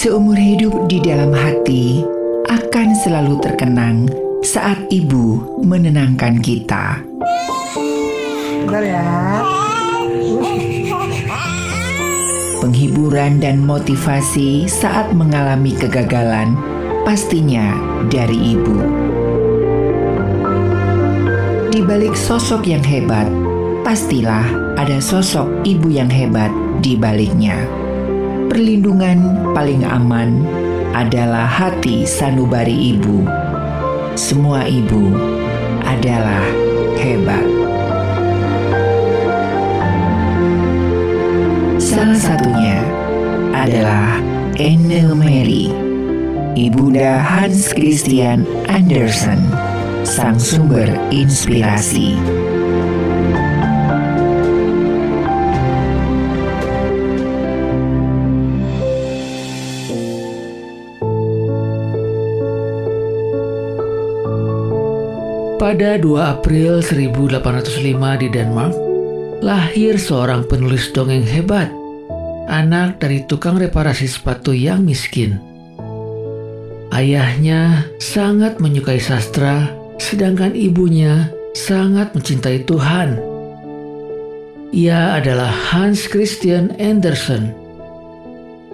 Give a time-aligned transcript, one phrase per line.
[0.00, 2.00] Seumur hidup di dalam hati
[2.48, 4.08] akan selalu terkenang
[4.40, 7.04] saat ibu menenangkan kita.
[8.64, 9.44] Bentar ya.
[12.64, 16.56] Penghiburan dan motivasi saat mengalami kegagalan
[17.04, 17.76] pastinya
[18.08, 18.80] dari ibu.
[21.76, 23.28] Di balik sosok yang hebat,
[23.84, 24.48] pastilah
[24.80, 26.48] ada sosok ibu yang hebat
[26.80, 27.68] di baliknya.
[28.60, 30.44] Perlindungan paling aman
[30.92, 33.24] adalah hati sanubari ibu.
[34.20, 35.16] Semua ibu
[35.80, 36.44] adalah
[37.00, 37.40] hebat.
[41.80, 42.84] Salah satunya
[43.56, 44.20] adalah
[44.60, 45.72] Ennel Mary,
[46.52, 49.40] ibunda Hans Christian Andersen,
[50.04, 52.12] sang sumber inspirasi.
[65.70, 67.78] Pada 2 April 1805
[68.18, 68.74] di Denmark,
[69.38, 71.70] lahir seorang penulis dongeng hebat,
[72.50, 75.38] anak dari tukang reparasi sepatu yang miskin.
[76.90, 79.70] Ayahnya sangat menyukai sastra,
[80.02, 83.22] sedangkan ibunya sangat mencintai Tuhan.
[84.74, 87.54] Ia adalah Hans Christian Andersen.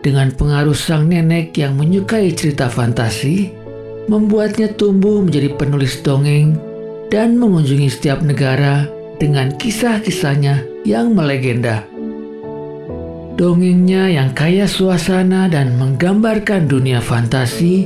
[0.01, 3.53] Dengan pengaruh sang nenek yang menyukai cerita fantasi,
[4.09, 6.66] membuatnya tumbuh menjadi penulis dongeng
[7.11, 11.87] dan mengunjungi setiap negara dengan kisah-kisahnya yang melegenda.
[13.37, 17.84] Dongengnya yang kaya suasana dan menggambarkan dunia fantasi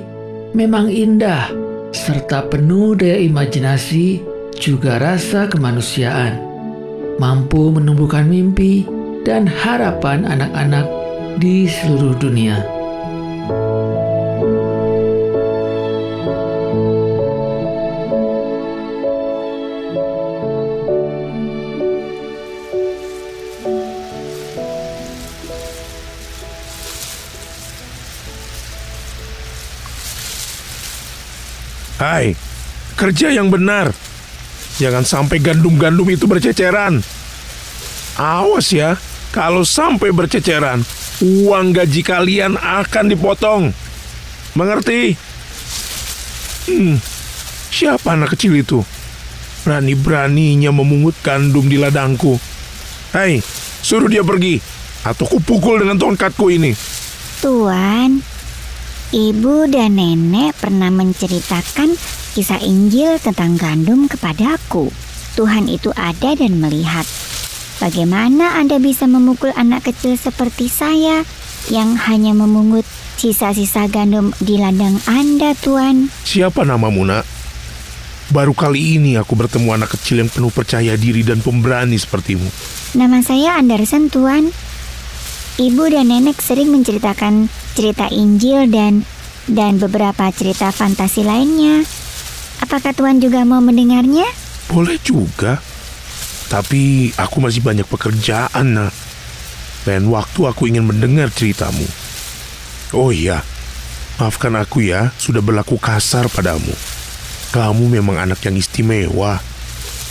[0.54, 1.50] memang indah
[1.90, 4.22] serta penuh daya imajinasi
[4.54, 6.38] juga rasa kemanusiaan.
[7.18, 8.86] Mampu menumbuhkan mimpi
[9.26, 10.86] dan harapan anak-anak
[11.42, 12.79] di seluruh dunia.
[32.00, 32.32] Hai,
[32.96, 33.92] kerja yang benar.
[34.80, 37.04] Jangan sampai gandum-gandum itu berceceran.
[38.16, 38.96] Awas ya,
[39.28, 40.80] kalau sampai berceceran,
[41.20, 43.76] uang gaji kalian akan dipotong.
[44.56, 45.12] Mengerti?
[46.72, 46.96] Hmm,
[47.68, 48.80] siapa anak kecil itu?
[49.68, 52.40] Berani-beraninya memungut gandum di ladangku.
[53.12, 53.44] Hai,
[53.84, 54.56] suruh dia pergi,
[55.04, 56.72] atau kupukul dengan tongkatku ini.
[57.44, 58.24] Tuan,
[59.10, 61.94] ibu dan nenek pernah menceritakan
[62.34, 64.90] kisah Injil tentang gandum kepadaku.
[65.34, 67.06] Tuhan itu ada dan melihat.
[67.82, 71.26] Bagaimana Anda bisa memukul anak kecil seperti saya
[71.72, 72.86] yang hanya memungut
[73.18, 76.12] sisa-sisa gandum di ladang Anda, Tuan?
[76.22, 77.24] Siapa namamu, nak?
[78.30, 82.46] Baru kali ini aku bertemu anak kecil yang penuh percaya diri dan pemberani sepertimu.
[82.94, 84.54] Nama saya Anderson, Tuan.
[85.58, 89.06] Ibu dan nenek sering menceritakan cerita Injil dan
[89.50, 91.82] dan beberapa cerita fantasi lainnya.
[92.60, 94.28] Apakah Tuan juga mau mendengarnya?
[94.70, 95.58] Boleh juga.
[96.50, 98.92] Tapi aku masih banyak pekerjaan, nak.
[99.88, 101.86] Lain waktu aku ingin mendengar ceritamu.
[102.90, 103.40] Oh iya,
[104.18, 106.74] maafkan aku ya, sudah berlaku kasar padamu.
[107.54, 109.38] Kamu memang anak yang istimewa.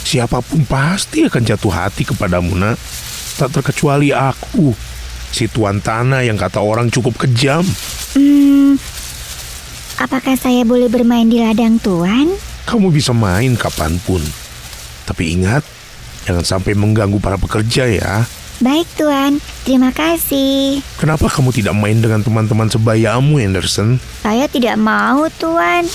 [0.08, 2.80] Siapa pun pasti akan jatuh hati kepadamu, nak.
[3.38, 4.74] Tak terkecuali aku,
[5.30, 7.62] si tuan tanah yang kata orang cukup kejam.
[8.18, 8.76] Hmm,
[10.02, 12.30] apakah saya boleh bermain di ladang Tuan?
[12.66, 14.22] Kamu bisa main kapan pun.
[15.10, 15.66] Tapi ingat,
[16.30, 18.14] jangan sampai mengganggu para pekerja ya.
[18.60, 19.40] Baik, Tuan.
[19.64, 20.84] Terima kasih.
[21.00, 24.04] Kenapa kamu tidak main dengan teman-teman sebayamu, Anderson?
[24.20, 25.88] Saya tidak mau, Tuan.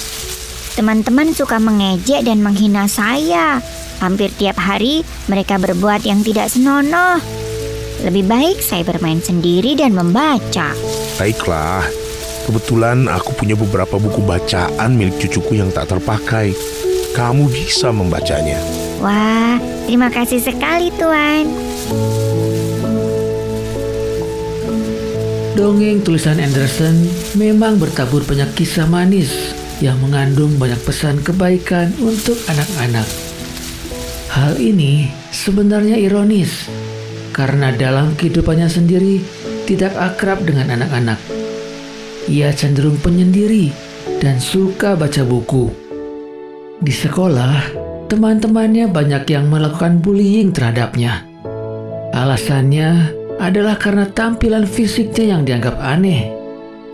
[0.73, 3.61] Teman-teman suka mengejek dan menghina saya.
[4.01, 7.44] Hampir tiap hari mereka berbuat yang tidak senonoh.
[8.05, 10.77] Lebih baik saya bermain sendiri dan membaca.
[11.17, 11.89] Baiklah,
[12.45, 16.53] kebetulan aku punya beberapa buku bacaan milik cucuku yang tak terpakai.
[17.17, 18.61] Kamu bisa membacanya.
[19.01, 19.57] Wah,
[19.89, 21.49] terima kasih sekali, Tuan.
[25.57, 27.09] Dongeng tulisan Anderson
[27.41, 33.09] memang bertabur banyak kisah manis yang mengandung banyak pesan kebaikan untuk anak-anak.
[34.29, 36.69] Hal ini sebenarnya ironis
[37.35, 39.19] karena dalam kehidupannya sendiri
[39.67, 41.19] tidak akrab dengan anak-anak.
[42.31, 43.75] Ia cenderung penyendiri
[44.23, 45.69] dan suka baca buku.
[46.79, 47.75] Di sekolah,
[48.07, 51.27] teman-temannya banyak yang melakukan bullying terhadapnya.
[52.15, 53.11] Alasannya
[53.43, 56.31] adalah karena tampilan fisiknya yang dianggap aneh.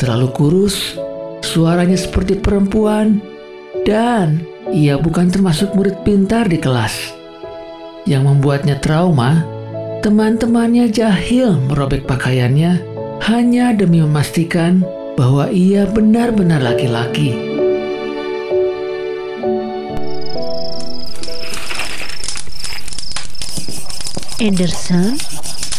[0.00, 0.96] terlalu kurus,
[1.44, 3.20] suaranya seperti perempuan,
[3.84, 4.40] dan
[4.72, 7.12] ia bukan termasuk murid pintar di kelas.
[8.08, 9.44] Yang membuatnya trauma,
[10.00, 12.80] teman-temannya jahil merobek pakaiannya
[13.28, 14.80] hanya demi memastikan
[15.12, 17.36] bahwa ia benar-benar laki-laki.
[24.40, 25.20] Anderson,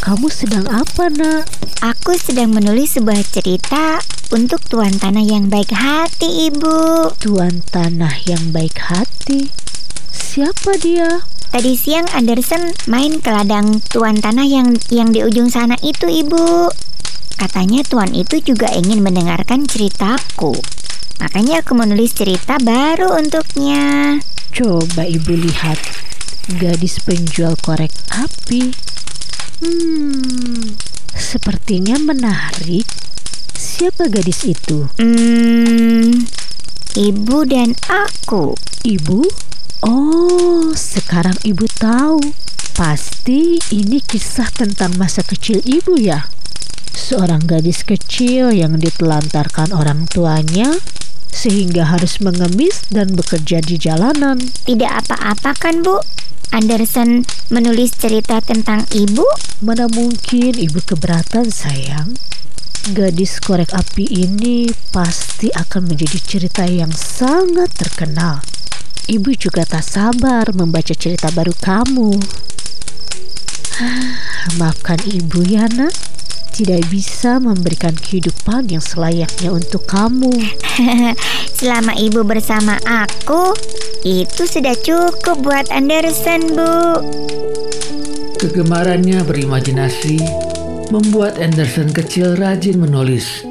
[0.05, 1.49] kamu sedang apa, Nak?
[1.81, 3.97] Aku sedang menulis sebuah cerita
[4.29, 7.09] untuk tuan tanah yang baik hati, Ibu.
[7.17, 9.49] Tuan tanah yang baik hati.
[10.13, 11.30] Siapa dia?
[11.51, 16.71] Tadi siang Anderson main ke ladang tuan tanah yang yang di ujung sana itu, Ibu.
[17.35, 20.55] Katanya tuan itu juga ingin mendengarkan ceritaku.
[21.19, 24.15] Makanya aku menulis cerita baru untuknya.
[24.55, 25.75] Coba ibu lihat.
[26.55, 28.71] Gadis penjual korek api.
[29.59, 30.79] Hmm,
[31.13, 32.87] sepertinya menarik.
[33.53, 34.87] Siapa gadis itu?
[34.97, 36.25] Hmm,
[36.95, 38.55] ibu dan aku.
[38.87, 39.50] Ibu?
[39.81, 42.21] Oh, sekarang ibu tahu.
[42.77, 46.29] Pasti ini kisah tentang masa kecil ibu ya?
[46.93, 50.77] Seorang gadis kecil yang ditelantarkan orang tuanya
[51.33, 54.37] sehingga harus mengemis dan bekerja di jalanan.
[54.69, 55.97] Tidak apa-apa kan, Bu?
[56.53, 59.25] Anderson menulis cerita tentang ibu?
[59.65, 62.13] Mana mungkin ibu keberatan, sayang?
[62.93, 68.45] Gadis korek api ini pasti akan menjadi cerita yang sangat terkenal.
[69.09, 72.13] Ibu juga tak sabar membaca cerita baru kamu.
[74.61, 76.11] Maafkan ibu ya, Nak
[76.51, 80.29] tidak bisa memberikan kehidupan yang selayaknya untuk kamu.
[81.57, 83.55] Selama ibu bersama aku,
[84.05, 86.75] itu sudah cukup buat Anderson, Bu.
[88.37, 90.21] Kegemarannya berimajinasi
[90.91, 93.45] membuat Anderson kecil rajin menulis.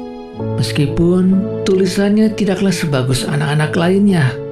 [0.57, 4.50] Meskipun tulisannya tidaklah sebagus anak-anak lainnya.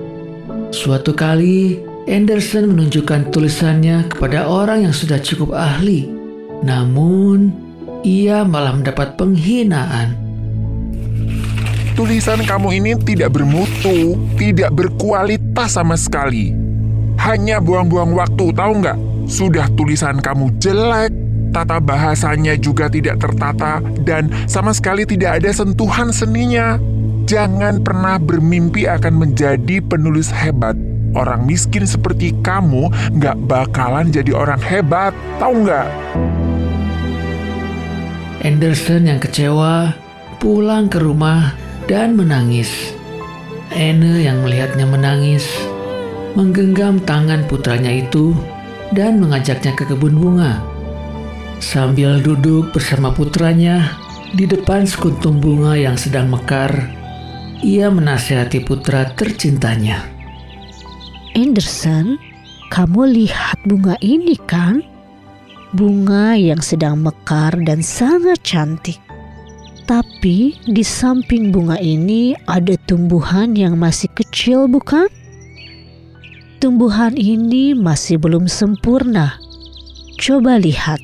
[0.70, 6.06] Suatu kali, Anderson menunjukkan tulisannya kepada orang yang sudah cukup ahli.
[6.62, 7.50] Namun,
[8.06, 10.14] ia malah mendapat penghinaan.
[11.98, 16.54] Tulisan kamu ini tidak bermutu, tidak berkualitas sama sekali.
[17.18, 18.98] Hanya buang-buang waktu, tahu nggak?
[19.26, 21.10] Sudah tulisan kamu jelek,
[21.50, 26.78] tata bahasanya juga tidak tertata, dan sama sekali tidak ada sentuhan seninya.
[27.30, 30.74] Jangan pernah bermimpi akan menjadi penulis hebat.
[31.14, 32.90] Orang miskin seperti kamu
[33.22, 35.86] nggak bakalan jadi orang hebat, tahu nggak?
[38.42, 39.94] Anderson yang kecewa
[40.42, 41.54] pulang ke rumah
[41.86, 42.98] dan menangis.
[43.78, 45.46] Anne yang melihatnya menangis
[46.34, 48.34] menggenggam tangan putranya itu
[48.98, 50.66] dan mengajaknya ke kebun bunga.
[51.62, 54.02] Sambil duduk bersama putranya
[54.34, 56.99] di depan sekuntum bunga yang sedang mekar,
[57.64, 60.04] ia menasihati putra tercintanya.
[61.36, 62.20] Anderson,
[62.72, 64.84] kamu lihat bunga ini kan?
[65.74, 68.98] bunga yang sedang mekar dan sangat cantik.
[69.86, 75.10] Tapi di samping bunga ini ada tumbuhan yang masih kecil, bukan?
[76.62, 79.42] Tumbuhan ini masih belum sempurna.
[80.22, 81.02] Coba lihat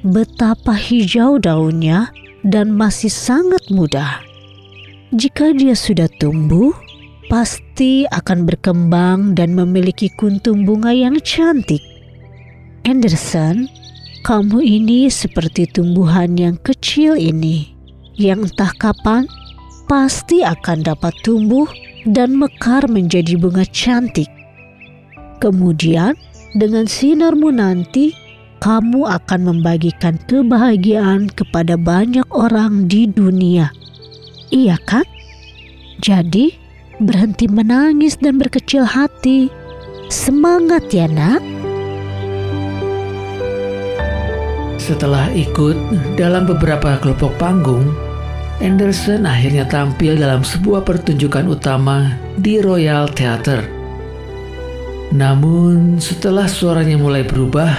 [0.00, 2.08] betapa hijau daunnya
[2.40, 4.24] dan masih sangat muda.
[5.12, 6.72] Jika dia sudah tumbuh,
[7.28, 11.84] pasti akan berkembang dan memiliki kuntum bunga yang cantik.
[12.88, 13.68] Anderson,
[14.24, 17.76] kamu ini seperti tumbuhan yang kecil ini,
[18.16, 19.28] yang entah kapan
[19.84, 21.68] pasti akan dapat tumbuh
[22.08, 24.32] dan mekar menjadi bunga cantik.
[25.44, 26.16] Kemudian,
[26.56, 28.16] dengan sinarmu nanti,
[28.64, 33.81] kamu akan membagikan kebahagiaan kepada banyak orang di dunia.
[34.52, 35.08] Iya kan?
[36.04, 36.52] Jadi,
[37.00, 39.48] berhenti menangis dan berkecil hati.
[40.12, 41.40] Semangat ya, Nak!
[44.76, 45.78] Setelah ikut
[46.20, 47.96] dalam beberapa kelompok panggung,
[48.60, 53.64] Anderson akhirnya tampil dalam sebuah pertunjukan utama di Royal Theatre.
[55.16, 57.72] Namun, setelah suaranya mulai berubah,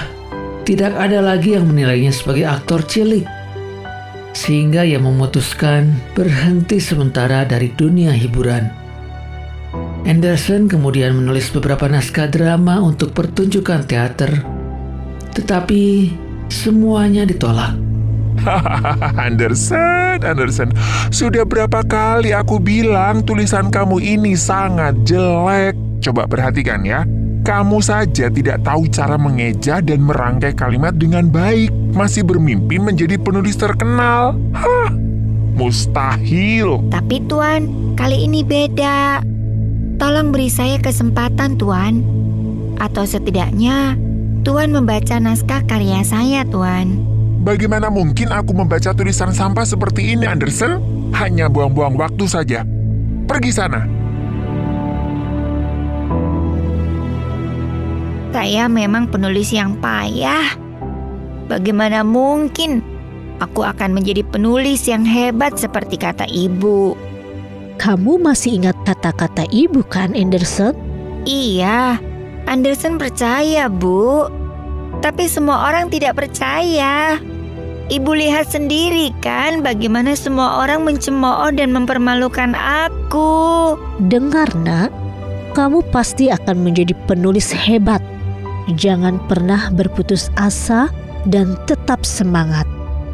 [0.66, 3.43] tidak ada lagi yang menilainya sebagai aktor cilik.
[4.34, 8.70] Sehingga ia memutuskan berhenti sementara dari dunia hiburan.
[10.04, 14.42] Anderson kemudian menulis beberapa naskah drama untuk pertunjukan teater.
[15.34, 15.82] Tetapi
[16.54, 17.74] Semuanya ditolak.
[19.26, 20.70] Anderson, Anderson,
[21.10, 25.74] sudah berapa kali aku bilang tulisan kamu ini sangat jelek.
[26.06, 27.10] Coba perhatikan ya.
[27.44, 31.76] Kamu saja tidak tahu cara mengeja dan merangkai kalimat dengan baik.
[31.92, 34.40] Masih bermimpi menjadi penulis terkenal.
[34.56, 34.88] Hah,
[35.52, 36.80] Mustahil.
[36.88, 37.68] Tapi Tuan,
[38.00, 39.20] kali ini beda.
[40.00, 42.00] Tolong beri saya kesempatan Tuan.
[42.80, 44.00] Atau setidaknya
[44.48, 47.04] Tuan membaca naskah karya saya Tuan.
[47.44, 50.80] Bagaimana mungkin aku membaca tulisan sampah seperti ini, Anderson?
[51.12, 52.64] Hanya buang-buang waktu saja.
[53.28, 54.03] Pergi sana.
[58.34, 60.58] Saya memang penulis yang payah.
[61.46, 62.82] Bagaimana mungkin
[63.38, 66.98] aku akan menjadi penulis yang hebat seperti kata ibu?
[67.78, 70.74] Kamu masih ingat kata-kata ibu kan, Anderson?
[71.30, 72.02] Iya,
[72.50, 74.26] Anderson percaya, Bu.
[75.06, 77.22] Tapi semua orang tidak percaya.
[77.92, 83.76] Ibu lihat sendiri kan bagaimana semua orang mencemooh dan mempermalukan aku.
[84.10, 84.90] Dengar, Nak.
[85.54, 88.02] Kamu pasti akan menjadi penulis hebat.
[88.72, 90.88] Jangan pernah berputus asa
[91.28, 92.64] dan tetap semangat.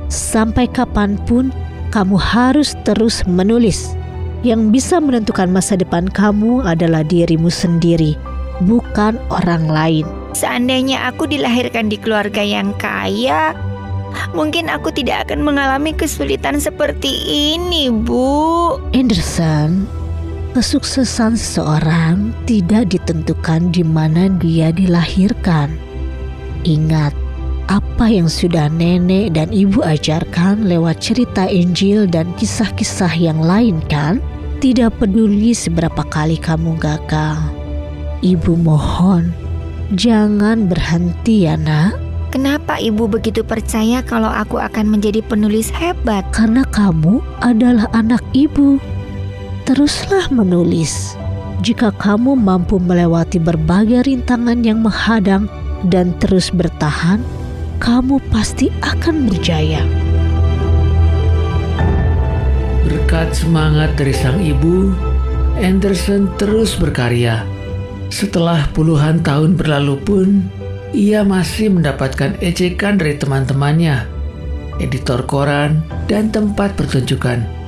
[0.10, 1.53] Sampai kapan pun,
[1.89, 3.98] kamu harus terus menulis.
[4.46, 8.15] Yang bisa menentukan masa depan kamu adalah dirimu sendiri,
[8.63, 10.06] bukan orang lain.
[10.32, 13.51] Seandainya aku dilahirkan di keluarga yang kaya,
[14.32, 18.77] mungkin aku tidak akan mengalami kesulitan seperti ini, Bu.
[18.96, 19.89] Anderson,
[20.51, 25.74] kesuksesan seseorang tidak ditentukan di mana dia dilahirkan.
[26.65, 27.13] Ingat,
[27.70, 34.18] apa yang sudah nenek dan ibu ajarkan lewat cerita Injil dan kisah-kisah yang lain kan?
[34.60, 37.39] Tidak peduli seberapa kali kamu gagal.
[38.20, 39.32] Ibu mohon,
[39.96, 41.96] jangan berhenti ya nak.
[42.29, 46.22] Kenapa ibu begitu percaya kalau aku akan menjadi penulis hebat?
[46.29, 48.77] Karena kamu adalah anak ibu.
[49.69, 51.13] Teruslah menulis.
[51.61, 55.45] Jika kamu mampu melewati berbagai rintangan yang menghadang
[55.85, 57.21] dan terus bertahan,
[57.77, 59.85] kamu pasti akan berjaya.
[62.81, 64.89] Berkat semangat dari sang ibu,
[65.61, 67.45] Anderson terus berkarya.
[68.09, 70.27] Setelah puluhan tahun berlalu pun,
[70.97, 74.01] ia masih mendapatkan ejekan dari teman-temannya,
[74.81, 77.59] editor koran, dan tempat pertunjukan.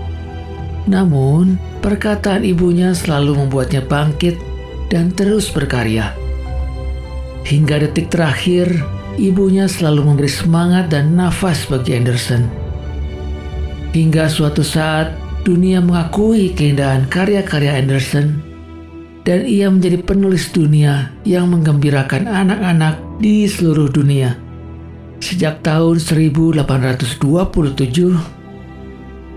[0.90, 4.42] Namun, perkataan ibunya selalu membuatnya bangkit
[4.90, 6.18] dan terus berkarya.
[7.46, 8.70] Hingga detik terakhir,
[9.18, 12.50] ibunya selalu memberi semangat dan nafas bagi Anderson.
[13.92, 15.12] Hingga suatu saat,
[15.44, 18.40] dunia mengakui keindahan karya-karya Anderson,
[19.22, 24.38] dan ia menjadi penulis dunia yang menggembirakan anak-anak di seluruh dunia.
[25.22, 27.22] Sejak tahun 1827,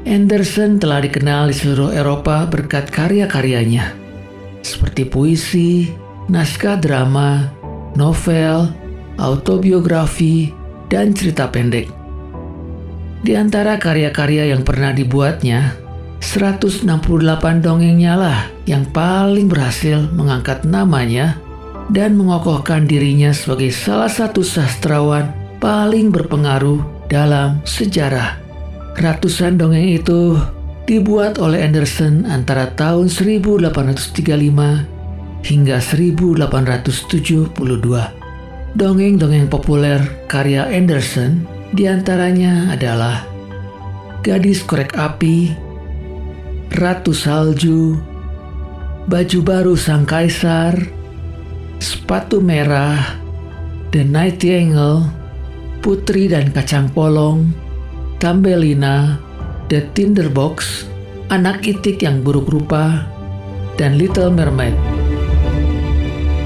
[0.05, 3.97] Anderson telah dikenal di seluruh Eropa berkat karya-karyanya,
[4.61, 5.89] seperti puisi,
[6.29, 7.49] naskah drama,
[7.97, 8.69] novel,
[9.17, 10.53] autobiografi,
[10.93, 11.89] dan cerita pendek.
[13.25, 15.73] Di antara karya-karya yang pernah dibuatnya,
[16.21, 16.85] 168
[17.65, 21.41] dongengnya lah yang paling berhasil mengangkat namanya
[21.89, 25.33] dan mengokohkan dirinya sebagai salah satu sastrawan
[25.65, 28.44] paling berpengaruh dalam sejarah.
[28.95, 30.39] Ratusan dongeng itu
[30.87, 34.95] dibuat oleh Anderson antara tahun 1835
[35.45, 37.53] hingga 1872.
[38.75, 43.27] Dongeng-dongeng populer karya Anderson di antaranya adalah
[44.23, 45.53] Gadis Korek Api,
[46.75, 47.95] Ratu Salju,
[49.07, 50.75] Baju Baru Sang Kaisar,
[51.79, 53.21] Sepatu Merah,
[53.93, 55.07] The Nightingale,
[55.85, 57.53] Putri dan Kacang Polong,
[58.25, 59.21] Tambelina,
[59.69, 60.89] The Tinderbox,
[61.29, 63.05] Anak Itik yang Buruk Rupa,
[63.77, 64.73] dan Little Mermaid.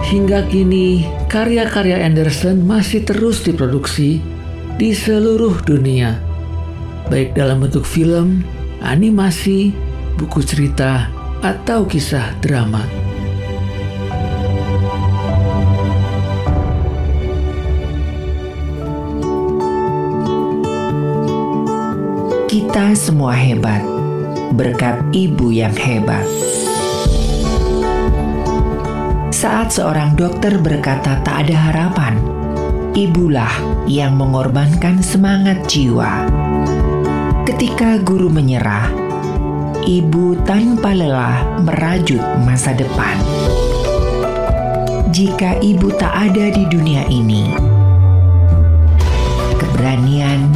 [0.03, 4.19] Hingga kini, karya-karya Anderson masih terus diproduksi
[4.75, 6.19] di seluruh dunia,
[7.07, 8.43] baik dalam bentuk film,
[8.83, 9.71] animasi,
[10.19, 11.07] buku cerita,
[11.47, 13.08] atau kisah drama.
[22.49, 23.85] Kita semua hebat
[24.57, 26.25] berkat ibu yang hebat.
[29.29, 32.17] Saat seorang dokter berkata tak ada harapan,
[32.97, 33.53] ibulah
[33.85, 36.25] yang mengorbankan semangat jiwa.
[37.45, 38.97] Ketika guru menyerah,
[39.85, 43.21] ibu tanpa lelah merajut masa depan.
[45.13, 47.53] Jika ibu tak ada di dunia ini,
[49.61, 50.49] keberanian,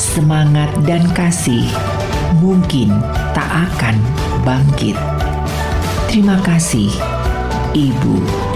[0.00, 1.68] semangat, dan kasih
[2.40, 2.88] mungkin
[3.36, 4.00] tak akan
[4.40, 4.96] bangkit.
[6.08, 6.88] Terima kasih,
[7.76, 8.49] Ibu.